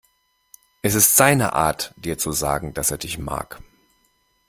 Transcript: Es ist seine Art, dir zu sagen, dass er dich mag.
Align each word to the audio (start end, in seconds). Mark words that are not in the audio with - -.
Es 0.81 0.95
ist 0.95 1.15
seine 1.15 1.53
Art, 1.53 1.93
dir 1.95 2.17
zu 2.17 2.31
sagen, 2.31 2.73
dass 2.73 2.89
er 2.89 2.97
dich 2.97 3.19
mag. 3.19 3.61